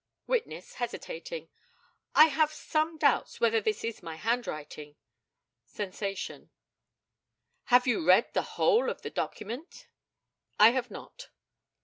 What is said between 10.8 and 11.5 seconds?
not.